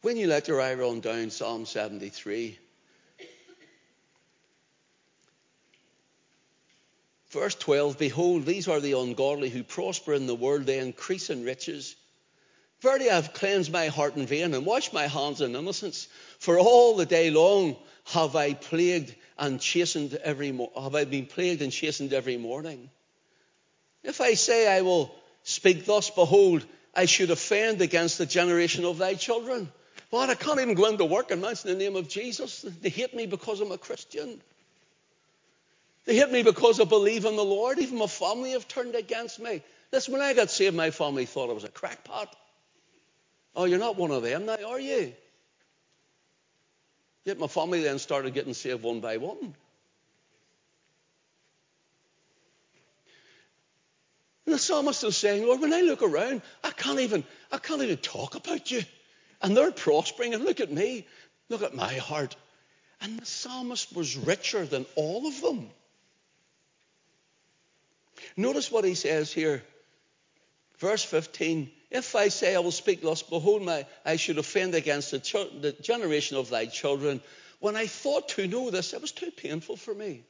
[0.00, 2.58] When you let your eye run down Psalm 73,
[7.34, 11.42] Verse 12 Behold, these are the ungodly who prosper in the world, they increase in
[11.42, 11.96] riches.
[12.80, 16.06] Verily, I have cleansed my heart in vain and washed my hands in innocence.
[16.38, 17.76] For all the day long
[18.12, 22.88] have I plagued and chastened every mo- have I been plagued and chastened every morning.
[24.04, 28.98] If I say I will speak thus, behold, I should offend against the generation of
[28.98, 29.72] thy children.
[30.12, 32.64] But I can't even go into work and mention the name of Jesus.
[32.80, 34.40] They hate me because I'm a Christian.
[36.04, 37.78] They hate me because I believe in the Lord.
[37.78, 39.62] Even my family have turned against me.
[39.90, 42.34] Listen, when I got saved, my family thought I was a crackpot.
[43.56, 45.14] Oh, you're not one of them now, are you?
[47.24, 49.54] Yet my family then started getting saved one by one.
[54.44, 57.80] And the psalmist is saying, Lord, when I look around, I can't even, I can't
[57.80, 58.82] even talk about you.
[59.40, 61.06] And they're prospering, and look at me,
[61.48, 62.36] look at my heart.
[63.00, 65.70] And the psalmist was richer than all of them.
[68.36, 69.62] Notice what he says here.
[70.78, 75.10] Verse 15 If I say I will speak thus, behold, my, I should offend against
[75.12, 77.20] the, the generation of thy children.
[77.60, 80.24] When I thought to know this, it was too painful for me.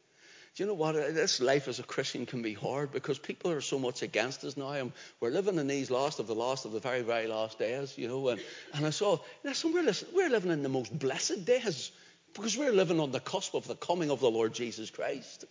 [0.55, 0.95] Do you know what?
[0.95, 4.45] Uh, this life as a Christian can be hard because people are so much against
[4.45, 4.71] us now.
[4.71, 7.99] And we're living in these last of the last of the very, very last days,
[7.99, 8.29] you know.
[8.29, 8.41] And,
[8.73, 11.91] and I saw, listen, we're, we're living in the most blessed days
[12.35, 15.45] because we're living on the cusp of the coming of the Lord Jesus Christ.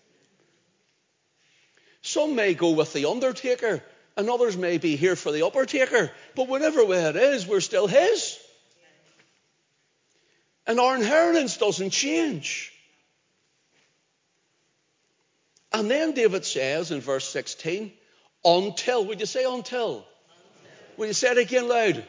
[2.14, 3.82] Some may go with the undertaker,
[4.16, 6.12] and others may be here for the uppertaker.
[6.36, 8.38] But whatever way it is, we're still His.
[10.68, 12.72] And our inheritance doesn't change.
[15.72, 17.92] And then David says in verse 16,
[18.46, 19.56] until, would you say until?
[19.56, 20.06] until.
[20.98, 22.06] Will you say it again loud?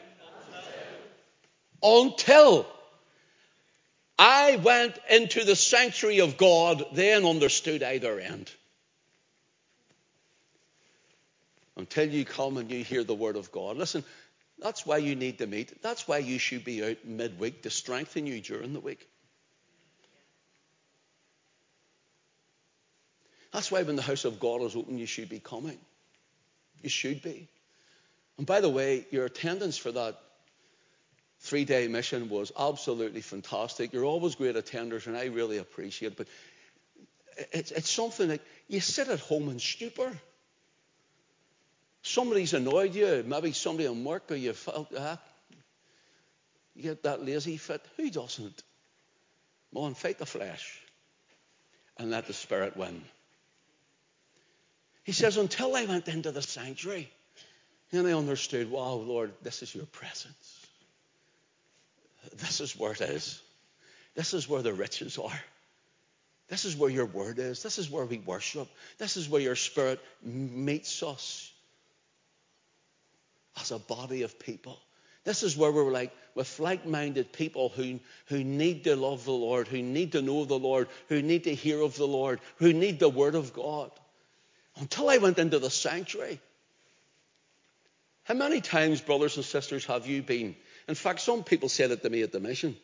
[1.81, 2.11] Until.
[2.11, 2.67] until
[4.19, 8.51] I went into the sanctuary of God, then understood either end.
[11.85, 13.77] Until you come and you hear the word of God.
[13.77, 14.03] Listen,
[14.57, 15.83] that's why you need to meet.
[15.83, 19.07] That's why you should be out midweek to strengthen you during the week.
[23.53, 25.77] That's why when the house of God is open, you should be coming.
[26.81, 27.49] You should be.
[28.39, 30.19] And by the way, your attendance for that
[31.41, 33.93] three day mission was absolutely fantastic.
[33.93, 36.17] You're always great attenders, and I really appreciate it.
[36.17, 36.27] But
[37.53, 40.11] it's, it's something that you sit at home in stupor.
[42.07, 45.17] Somebody's annoyed you, maybe somebody on work, or you felt ah,
[46.75, 47.81] you get that lazy fit.
[47.97, 48.61] Who doesn't?
[49.73, 50.79] Come on, fight the flesh
[51.97, 53.01] and let the spirit win.
[55.03, 57.09] He says, Until I went into the sanctuary,
[57.91, 60.67] and I understood, wow, Lord, this is your presence.
[62.35, 63.41] This is where it is.
[64.13, 65.41] This is where the riches are.
[66.49, 67.63] This is where your word is.
[67.63, 68.67] This is where we worship.
[68.99, 71.51] This is where your spirit meets us
[73.59, 74.79] as a body of people.
[75.23, 79.31] This is where we're like with like minded people who, who need to love the
[79.31, 82.73] Lord, who need to know the Lord, who need to hear of the Lord, who
[82.73, 83.91] need the word of God
[84.77, 86.39] until I went into the sanctuary.
[88.23, 90.55] How many times, brothers and sisters, have you been?
[90.87, 92.75] In fact, some people said it to me at the mission.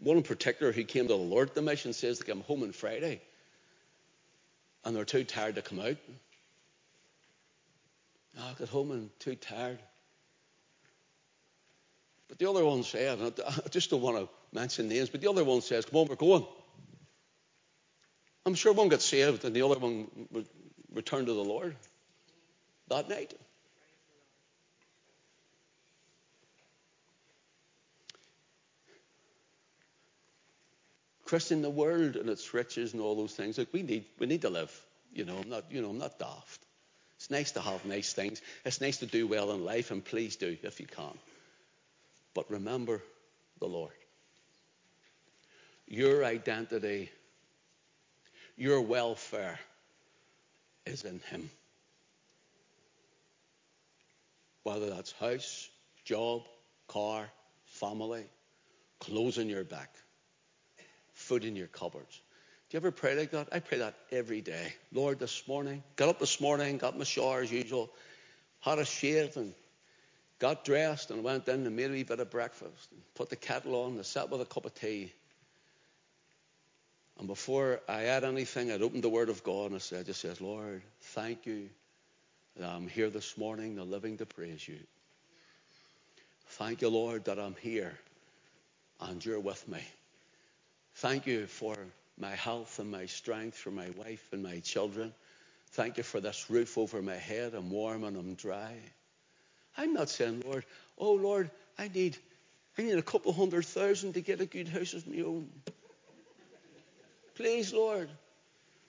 [0.00, 2.62] One in particular who came to the Lord at the mission says they come home
[2.62, 3.20] on Friday
[4.84, 5.96] and they're too tired to come out.
[8.38, 9.78] I got home and too tired.
[12.28, 15.44] But the other one said, I just don't want to mention names, but the other
[15.44, 16.46] one says, Come on, we're going.
[18.46, 20.08] I'm sure one got saved and the other one
[20.92, 21.76] return to the Lord
[22.88, 23.34] that night.
[31.24, 34.42] Christian, the world and its riches and all those things, like we need, we need
[34.42, 34.72] to live.
[35.12, 36.60] You know, I'm not, you know, I'm not daft.
[37.20, 38.40] It's nice to have nice things.
[38.64, 41.18] It's nice to do well in life, and please do if you can.
[42.32, 43.02] But remember
[43.58, 43.92] the Lord.
[45.86, 47.10] Your identity,
[48.56, 49.60] your welfare,
[50.86, 51.50] is in Him.
[54.62, 55.68] Whether that's house,
[56.06, 56.44] job,
[56.88, 57.28] car,
[57.66, 58.24] family,
[58.98, 59.94] clothes in your back,
[61.12, 62.18] food in your cupboards.
[62.70, 63.48] Do you ever pray like that?
[63.50, 64.72] I pray that every day.
[64.92, 67.90] Lord, this morning, got up this morning, got my shower as usual,
[68.60, 69.52] had a shave and
[70.38, 72.92] got dressed and went in and made a wee bit of breakfast.
[72.92, 75.12] And put the kettle on and sat with a cup of tea.
[77.18, 80.02] And before I had anything, I'd opened the Word of God and I said, I
[80.04, 81.70] just says, Lord, thank you
[82.56, 84.78] that I'm here this morning, the living to praise you.
[86.50, 87.98] Thank you, Lord, that I'm here
[89.00, 89.82] and you're with me.
[90.94, 91.76] Thank you for
[92.18, 95.12] my health and my strength, for my wife and my children.
[95.72, 97.54] Thank you for this roof over my head.
[97.54, 98.76] I'm warm and I'm dry.
[99.76, 100.64] I'm not saying, Lord,
[100.98, 102.16] oh Lord, I need
[102.78, 105.48] I need a couple hundred thousand to get a good house of my own.
[107.34, 108.08] Please, Lord.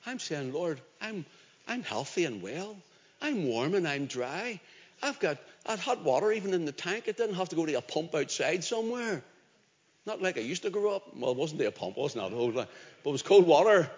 [0.06, 1.26] I'm saying, Lord, I'm,
[1.68, 2.76] I'm healthy and well.
[3.22, 4.60] I'm warm and I'm dry.
[5.04, 7.08] I've got I had hot water even in the tank.
[7.08, 9.24] It didn't have to go to a pump outside somewhere.
[10.06, 11.16] Not like I used to grow up.
[11.16, 12.70] Well, wasn't there a pump, wasn't that old, but
[13.06, 13.90] it was cold water.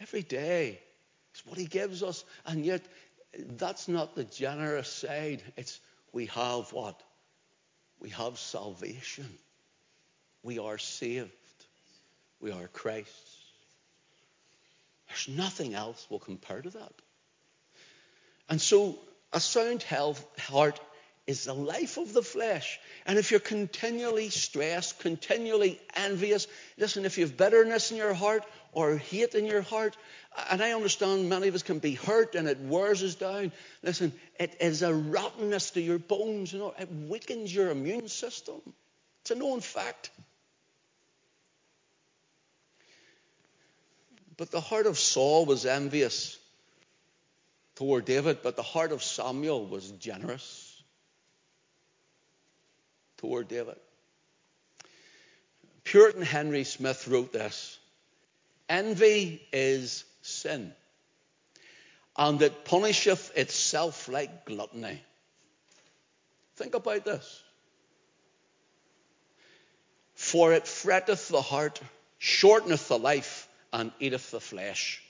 [0.00, 0.80] Every day
[1.34, 2.24] is what he gives us.
[2.46, 2.82] And yet,
[3.56, 5.42] that's not the generous side.
[5.56, 5.80] It's
[6.12, 7.00] we have what?
[8.00, 9.28] We have salvation.
[10.42, 11.30] We are saved.
[12.40, 13.36] We are Christ's.
[15.08, 16.92] There's nothing else will compare to that.
[18.48, 18.98] And so,
[19.32, 20.80] a sound health heart
[21.26, 22.80] is the life of the flesh.
[23.06, 28.42] And if you're continually stressed, continually envious, listen, if you have bitterness in your heart
[28.72, 29.96] or hate in your heart,
[30.50, 33.52] and I understand many of us can be hurt and it wears us down.
[33.82, 38.60] Listen, it is a rottenness to your bones, you know, it weakens your immune system.
[39.22, 40.10] It's a known fact.
[44.36, 46.39] But the heart of Saul was envious
[47.80, 50.82] toward David, but the heart of Samuel was generous
[53.16, 53.76] toward David.
[55.82, 57.78] Puritan Henry Smith wrote this
[58.68, 60.74] Envy is sin,
[62.18, 65.02] and it punisheth itself like gluttony.
[66.56, 67.42] Think about this.
[70.16, 71.80] For it fretteth the heart,
[72.18, 75.02] shorteneth the life, and eateth the flesh.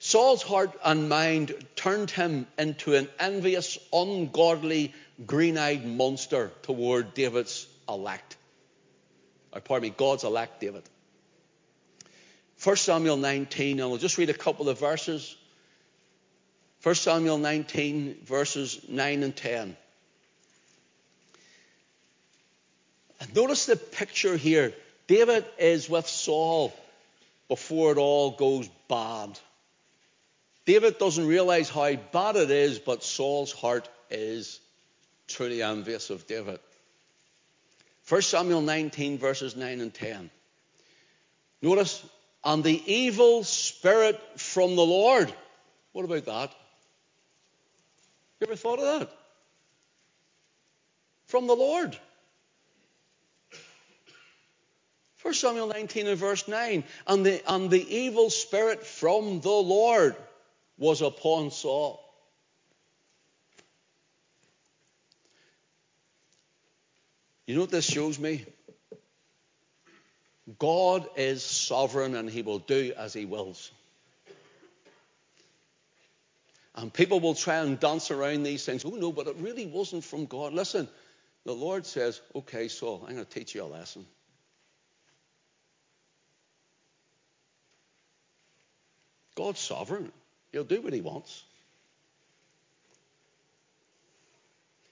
[0.00, 4.94] Saul's heart and mind turned him into an envious, ungodly,
[5.26, 8.36] green eyed monster toward David's elect.
[9.52, 10.84] Or pardon me, God's elect David.
[12.62, 15.36] 1 Samuel 19, and I'll just read a couple of verses.
[16.82, 19.76] 1 Samuel 19, verses 9 and 10.
[23.20, 24.72] And notice the picture here.
[25.08, 26.72] David is with Saul
[27.48, 29.38] before it all goes bad.
[30.68, 34.60] David doesn't realize how bad it is, but Saul's heart is
[35.26, 36.60] truly envious of David.
[38.06, 40.28] 1 Samuel 19, verses 9 and 10.
[41.62, 42.04] Notice,
[42.44, 45.32] and the evil spirit from the Lord.
[45.92, 46.54] What about that?
[48.38, 49.10] You ever thought of that?
[51.28, 51.96] From the Lord.
[55.22, 56.84] 1 Samuel 19 and verse 9.
[57.06, 60.14] And the, and the evil spirit from the Lord
[60.78, 62.04] was upon Saul.
[67.46, 68.46] You know what this shows me?
[70.58, 73.70] God is sovereign and he will do as he wills.
[76.74, 78.84] And people will try and dance around these things.
[78.84, 80.52] Oh, no, but it really wasn't from God.
[80.52, 80.88] Listen,
[81.44, 84.06] the Lord says, okay, Saul, I'm going to teach you a lesson.
[89.34, 90.12] God's sovereign.
[90.52, 91.44] He'll do what he wants.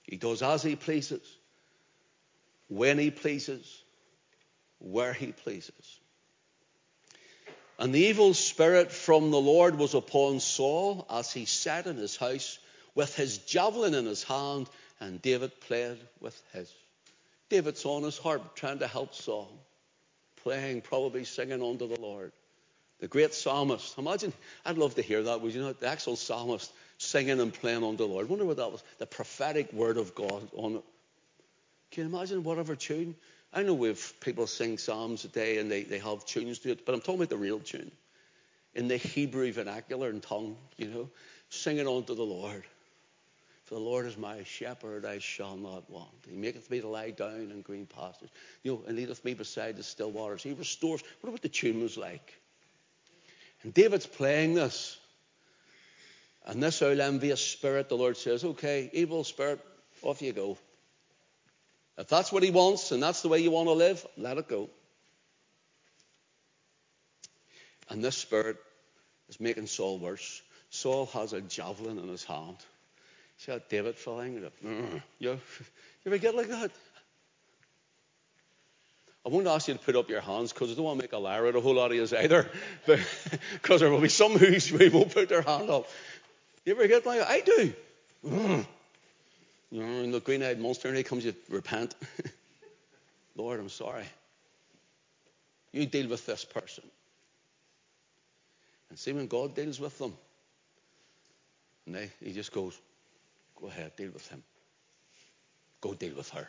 [0.03, 1.23] He does as he pleases,
[2.69, 3.83] when he pleases,
[4.79, 6.01] where he pleases.
[7.79, 12.17] And the evil spirit from the Lord was upon Saul as he sat in his
[12.17, 12.59] house
[12.95, 14.69] with his javelin in his hand,
[15.01, 16.73] and David played with his.
[17.51, 19.51] David's on his harp trying to help Saul,
[20.43, 22.33] playing, probably singing unto the Lord.
[23.01, 23.99] The great psalmist.
[23.99, 24.33] Imagine,
[24.65, 25.41] I'd love to hear that.
[25.41, 28.27] Would you know, the actual psalmist singing and playing on the Lord.
[28.27, 28.83] I wonder what that was.
[28.99, 30.85] The prophetic word of God on it.
[31.91, 33.15] Can you imagine whatever tune?
[33.53, 36.95] I know we've people sing psalms today and they, they have tunes to it, but
[36.95, 37.91] I'm talking about the real tune.
[38.75, 41.09] In the Hebrew vernacular and tongue, you know,
[41.49, 42.65] singing unto the Lord.
[43.65, 46.11] For the Lord is my shepherd, I shall not want.
[46.29, 48.31] He maketh me to lie down in green pastures.
[48.63, 50.43] You know, and leadeth me beside the still waters.
[50.43, 51.03] He restores.
[51.21, 52.35] What about the tune was like?
[53.63, 54.99] And David's playing this.
[56.47, 59.61] And this old envious spirit, the Lord says, okay, evil spirit,
[60.03, 60.57] off you go.
[61.99, 64.49] If that's what he wants and that's the way you want to live, let it
[64.49, 64.69] go.
[67.89, 68.59] And this spirit
[69.29, 70.43] is making Saul worse.
[70.71, 72.57] Saul has a javelin in his hand.
[73.39, 74.51] See how David feeling?
[74.65, 75.39] Mm, you, you
[76.07, 76.71] ever get like that?
[79.27, 81.13] I won't ask you to put up your hands because I don't want to make
[81.13, 82.49] a liar out of a whole lot of you either.
[83.55, 85.89] Because there will be some who won't put their hand up.
[86.65, 87.73] You ever get like I do?
[88.25, 88.67] Mm.
[89.73, 91.97] You know, the green eyed monster, and he comes, you repent.
[93.37, 94.05] Lord, I'm sorry.
[95.73, 96.85] You deal with this person.
[98.91, 100.15] And see when God deals with them,
[101.85, 102.79] and they, he just goes,
[103.61, 104.43] Go ahead, deal with him.
[105.81, 106.49] Go deal with her.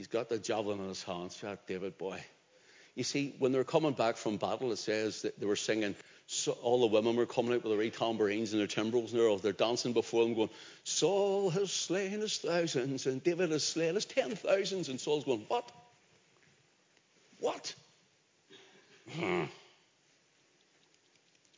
[0.00, 1.38] He's got the javelin in his hands.
[1.42, 2.24] That David boy.
[2.94, 5.94] You see, when they're coming back from battle, it says that they were singing.
[6.26, 9.36] So all the women were coming out with their tambourines and their timbrels, and they're,
[9.36, 10.48] they're dancing before them, going,
[10.84, 14.88] Saul has slain his thousands, and David has slain his ten thousands.
[14.88, 15.70] And Saul's going, What?
[17.38, 17.74] What?
[19.10, 19.44] Hmm.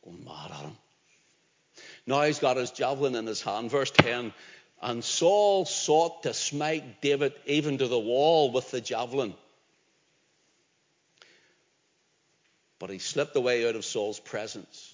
[0.03, 0.77] Going mad at him.
[2.05, 3.71] Now he's got his javelin in his hand.
[3.71, 4.33] Verse 10
[4.83, 9.33] And Saul sought to smite David even to the wall with the javelin.
[12.79, 14.93] But he slipped away out of Saul's presence.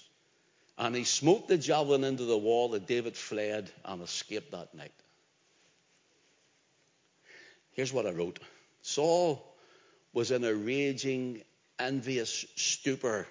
[0.78, 4.92] And he smote the javelin into the wall, and David fled and escaped that night.
[7.72, 8.38] Here's what I wrote
[8.82, 9.44] Saul
[10.12, 11.42] was in a raging,
[11.80, 13.26] envious stupor.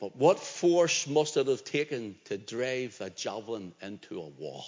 [0.00, 4.64] But what force must it have taken to drive a javelin into a wall?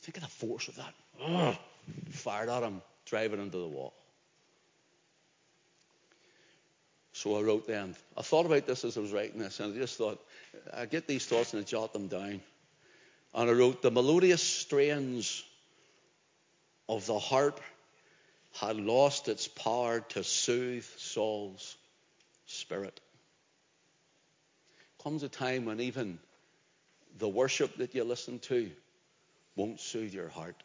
[0.00, 0.94] Think of the force of that.
[1.22, 1.56] Ugh.
[2.10, 3.94] Fired at him, drive it into the wall.
[7.12, 7.94] So I wrote them.
[8.16, 10.24] I thought about this as I was writing this, and I just thought,
[10.72, 12.40] I get these thoughts and I jot them down.
[13.34, 15.42] And I wrote, the melodious strains
[16.88, 17.60] of the harp
[18.54, 21.76] had lost its power to soothe Saul's
[22.46, 23.00] spirit.
[25.02, 26.18] Comes a time when even
[27.18, 28.70] the worship that you listen to
[29.58, 30.62] won't soothe your heart.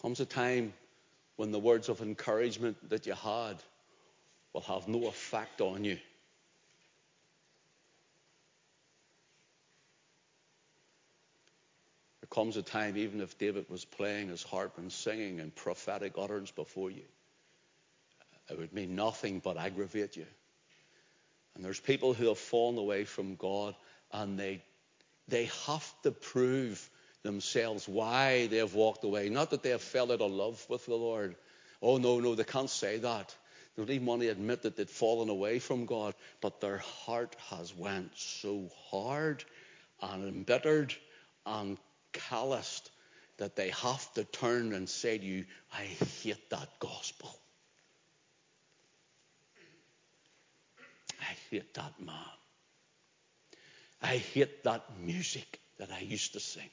[0.00, 0.72] comes a time
[1.36, 3.56] when the words of encouragement that you had
[4.52, 5.98] will have no effect on you.
[12.20, 16.12] There comes a time, even if David was playing his harp and singing in prophetic
[16.16, 17.02] utterance before you,
[18.50, 20.26] it would mean nothing but aggravate you.
[21.54, 23.74] And there's people who have fallen away from God
[24.12, 24.62] and they,
[25.26, 26.88] they have to prove
[27.22, 29.28] themselves why they have walked away.
[29.28, 31.34] Not that they have fell out of love with the Lord.
[31.82, 33.34] Oh, no, no, they can't say that.
[33.76, 37.36] They don't even want to admit that they'd fallen away from God, but their heart
[37.50, 39.44] has went so hard
[40.00, 40.94] and embittered
[41.44, 41.76] and
[42.12, 42.90] calloused
[43.36, 45.84] that they have to turn and say to you, I
[46.22, 47.38] hate that gospel.
[51.50, 52.14] Hate that man.
[54.02, 56.70] I hate that music that I used to sing.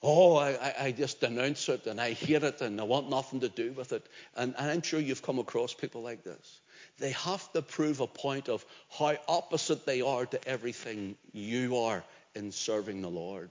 [0.00, 3.48] Oh, I, I just denounce it and I hear it and I want nothing to
[3.48, 4.06] do with it.
[4.36, 6.60] And, and I'm sure you've come across people like this.
[6.98, 8.64] They have to prove a point of
[8.96, 12.04] how opposite they are to everything you are
[12.36, 13.50] in serving the Lord.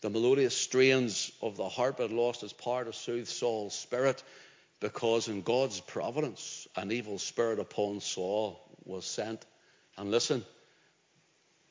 [0.00, 4.22] The melodious strains of the harp had lost its power to soothe Saul's spirit
[4.80, 9.44] because in God's providence, an evil spirit upon Saul was sent.
[9.96, 10.44] And listen,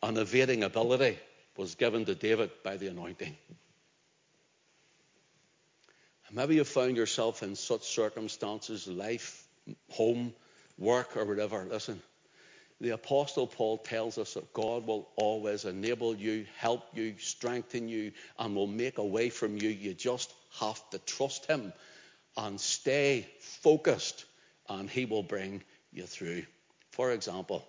[0.02, 1.18] an evading ability
[1.58, 3.36] was given to David by the anointing.
[6.32, 9.48] Maybe you found yourself in such circumstances, life,
[9.92, 10.34] home,
[10.80, 11.64] work, or whatever.
[11.70, 12.02] Listen,
[12.82, 18.14] the Apostle Paul tells us that God will always enable you, help you, strengthen you,
[18.40, 19.70] and will make a way from you.
[19.70, 21.72] You just have to trust Him
[22.38, 24.26] and stay focused,
[24.70, 26.44] and He will bring you through.
[26.92, 27.66] For example,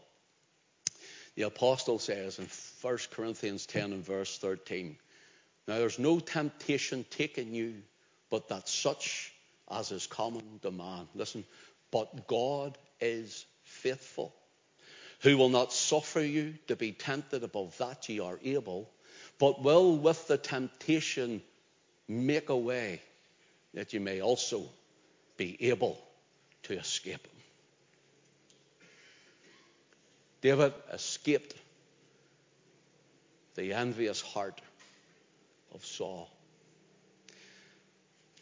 [1.36, 2.48] the apostle says in
[2.80, 4.96] 1 Corinthians 10 and verse 13,
[5.66, 7.74] Now there's no temptation taken you,
[8.30, 9.32] but that such
[9.70, 11.08] as is common to man.
[11.14, 11.44] Listen,
[11.90, 14.34] but God is faithful,
[15.20, 18.90] who will not suffer you to be tempted above that ye are able,
[19.38, 21.42] but will with the temptation
[22.08, 23.00] make a way
[23.74, 24.62] that you may also
[25.36, 25.98] be able
[26.64, 27.26] to escape.
[30.40, 31.54] David escaped
[33.54, 34.60] the envious heart
[35.74, 36.28] of Saul.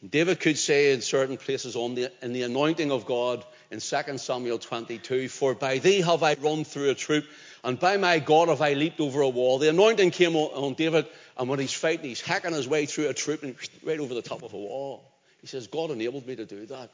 [0.08, 4.18] David could say in certain places on the, in the anointing of God in 2
[4.18, 7.24] Samuel 22, For by thee have I run through a troop,
[7.62, 9.58] and by my God have I leaped over a wall.
[9.58, 11.06] The anointing came on, on David,
[11.38, 13.54] and when he's fighting, he's hacking his way through a troop and
[13.84, 15.11] right over the top of a wall.
[15.42, 16.90] He says, God enabled me to do that.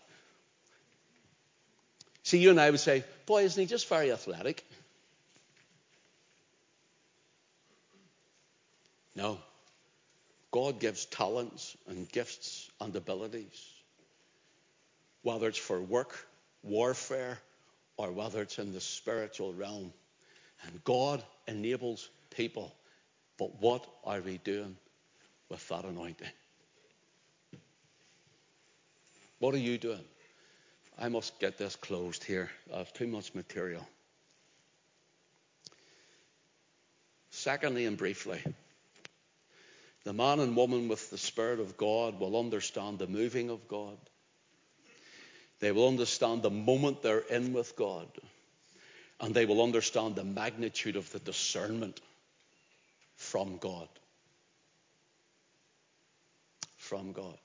[2.24, 4.64] See, you and I would say, Boy, isn't he just very athletic?
[9.14, 9.38] No.
[10.51, 13.66] God gives talents and gifts and abilities,
[15.22, 16.26] whether it's for work,
[16.62, 17.38] warfare,
[17.99, 19.92] or whether it's in the spiritual realm.
[20.64, 22.74] And God enables people.
[23.38, 24.76] But what are we doing
[25.49, 26.28] with that anointing?
[29.39, 30.05] What are you doing?
[30.99, 32.51] I must get this closed here.
[32.74, 33.86] I have too much material.
[37.30, 38.43] Secondly, and briefly,
[40.05, 43.97] the man and woman with the Spirit of God will understand the moving of God.
[45.61, 48.09] They will understand the moment they're in with God.
[49.20, 52.01] And they will understand the magnitude of the discernment
[53.16, 53.89] from God.
[56.76, 57.36] From God.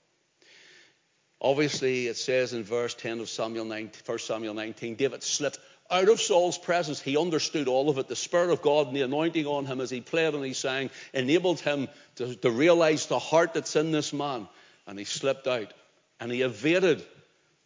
[1.44, 5.60] Obviously, it says in verse 10 of Samuel 19, 1 Samuel 19, David slipped
[5.92, 7.02] out of Saul's presence.
[7.02, 8.08] He understood all of it.
[8.08, 10.90] The Spirit of God and the anointing on him as he played and he sang
[11.14, 14.48] enabled him to, to realize the heart that's in this man.
[14.88, 15.74] And he slipped out
[16.22, 17.04] and he evaded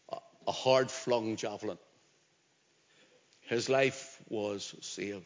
[0.10, 0.18] a,
[0.48, 1.78] a hard flung javelin.
[3.42, 5.26] His life was saved.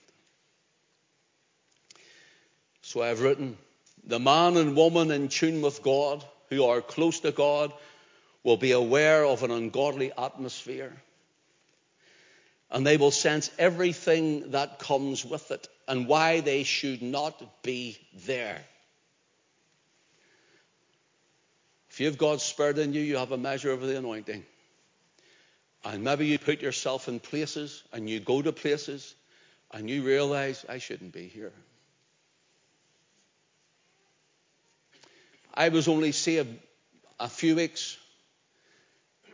[2.82, 3.58] So I've written
[4.04, 7.72] the man and woman in tune with God, who are close to God,
[8.44, 10.94] will be aware of an ungodly atmosphere.
[12.72, 17.98] And they will sense everything that comes with it and why they should not be
[18.26, 18.62] there.
[21.90, 24.46] If you've God's Spirit in you, you have a measure of the anointing.
[25.84, 29.14] And maybe you put yourself in places and you go to places
[29.72, 31.52] and you realize, I shouldn't be here.
[35.54, 36.58] I was only saved
[37.20, 37.98] a few weeks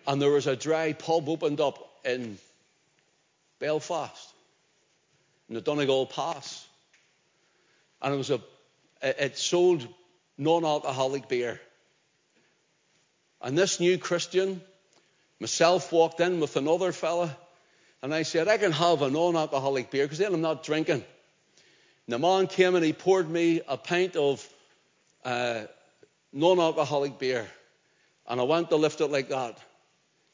[0.08, 2.38] and there was a dry pub opened up in
[3.60, 4.34] Belfast,
[5.50, 6.66] in the Donegal Pass.
[8.02, 8.40] And it was a,
[9.02, 9.86] it sold
[10.38, 11.60] non-alcoholic beer.
[13.42, 14.62] And this new Christian,
[15.42, 17.36] myself walked in with another fella,
[18.02, 21.04] and I said, I can have a non-alcoholic beer, because then I'm not drinking.
[22.06, 24.48] And the man came and he poured me a pint of
[25.26, 25.64] uh,
[26.32, 27.46] non-alcoholic beer.
[28.30, 29.58] And I went to lift it like that.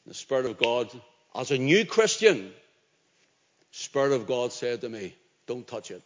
[0.06, 0.90] The Spirit of God,
[1.34, 2.52] as a new Christian,
[3.70, 5.14] Spirit of God said to me,
[5.46, 6.02] Don't touch it.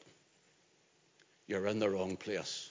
[1.47, 2.71] You're in the wrong place.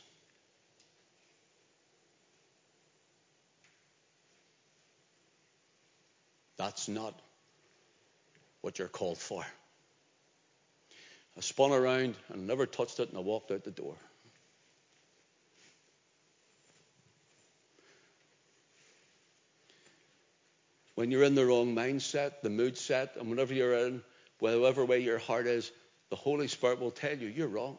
[6.57, 7.13] That's not
[8.61, 9.45] what you're called for.
[11.37, 13.95] I spun around and never touched it, and I walked out the door.
[20.97, 24.01] When you're in the wrong mindset, the mood set, and whenever you're in,
[24.39, 25.71] whatever way your heart is,
[26.09, 27.77] the Holy Spirit will tell you you're wrong.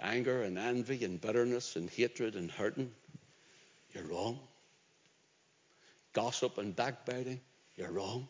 [0.00, 2.90] Anger and envy and bitterness and hatred and hurting,
[3.94, 4.40] you're wrong.
[6.14, 7.40] Gossip and backbiting,
[7.76, 8.26] you're wrong.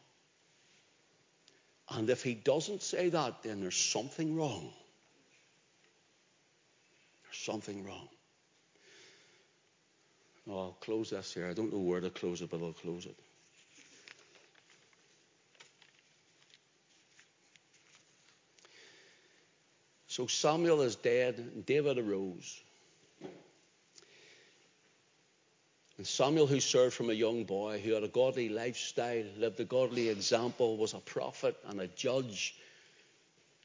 [1.89, 4.74] And if he doesn't say that, then there's something wrong.
[7.24, 8.11] There's something wrong.
[10.51, 11.47] I'll close this here.
[11.47, 13.17] I don't know where to close it, but I'll close it.
[20.07, 22.61] So Samuel is dead, and David arose.
[25.99, 29.65] And Samuel, who served from a young boy, who had a godly lifestyle, lived a
[29.65, 32.57] godly example, was a prophet and a judge,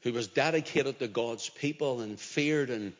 [0.02, 2.92] who was dedicated to God's people and feared and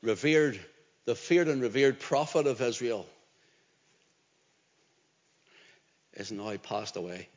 [0.00, 0.60] revered,
[1.06, 3.06] the feared and revered prophet of Israel
[6.14, 7.28] is now passed away.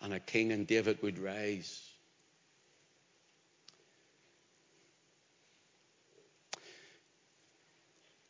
[0.00, 1.82] And a king and David would rise.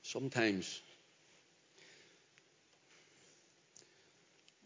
[0.02, 0.80] Sometimes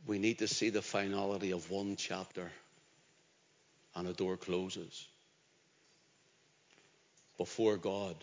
[0.07, 2.51] we need to see the finality of one chapter
[3.95, 5.09] and a door closes
[7.39, 8.15] before God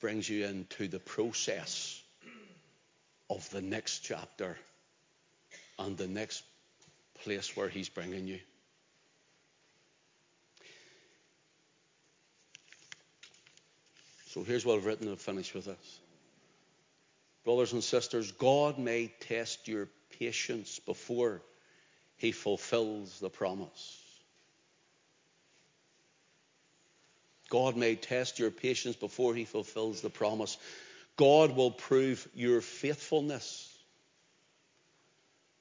[0.00, 2.02] brings you into the process
[3.30, 4.56] of the next chapter
[5.78, 6.42] and the next
[7.22, 8.40] place where He's bringing you.
[14.26, 16.00] So here's what I've written and finish with this.
[17.44, 19.88] Brothers and sisters, God may test your
[20.18, 21.42] patience before
[22.16, 24.07] He fulfills the promise.
[27.48, 30.58] God may test your patience before he fulfills the promise.
[31.16, 33.74] God will prove your faithfulness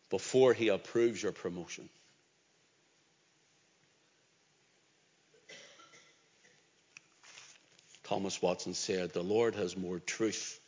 [0.09, 1.89] before he approves your promotion.
[8.03, 10.59] Thomas Watson said, The Lord has more truth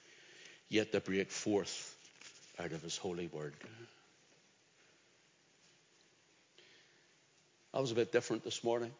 [0.67, 1.95] yet to break forth
[2.59, 3.53] out of his holy word.
[7.73, 8.91] I was a bit different this morning.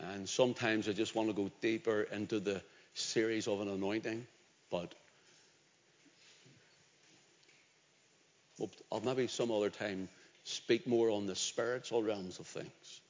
[0.00, 2.62] And sometimes I just want to go deeper into the
[2.94, 4.26] series of an anointing,
[4.70, 4.94] but
[8.90, 10.08] I'll maybe some other time
[10.44, 13.00] speak more on the spiritual realms of things.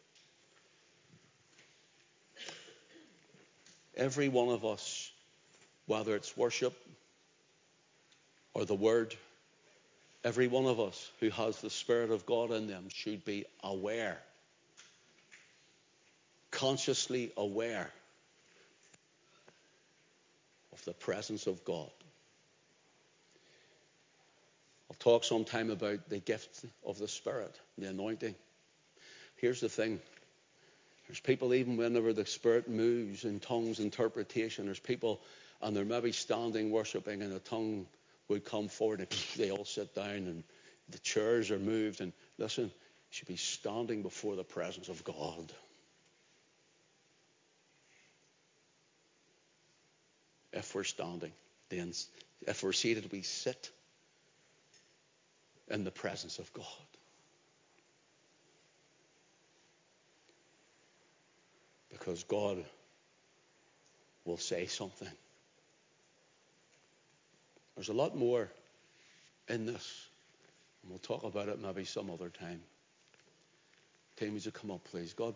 [3.97, 5.11] Every one of us,
[5.87, 6.75] whether it's worship
[8.55, 9.15] or the word,
[10.25, 14.19] every one of us who has the Spirit of God in them should be aware,
[16.61, 17.91] consciously aware
[20.75, 21.91] of the presence of God.
[24.91, 28.35] I'll talk sometime about the gift of the Spirit, the anointing.
[29.37, 30.01] Here's the thing.
[31.09, 35.23] There's people, even whenever the Spirit moves in tongues interpretation, there's people,
[35.63, 37.87] and they're maybe standing worshiping, and a tongue
[38.29, 39.09] would come forward, and
[39.39, 40.45] they all sit down, and
[40.91, 42.03] the chairs are moved.
[42.03, 42.71] And listen, you
[43.09, 45.51] should be standing before the presence of God.
[50.61, 51.33] If we're standing,
[51.71, 51.95] then
[52.47, 53.71] if we're seated, we sit
[55.69, 56.67] in the presence of God.
[61.91, 62.63] Because God
[64.27, 65.09] will say something.
[67.75, 68.51] There's a lot more
[69.49, 70.09] in this.
[70.83, 72.61] And we'll talk about it maybe some other time.
[74.21, 75.15] Would you come up, please?
[75.15, 75.29] God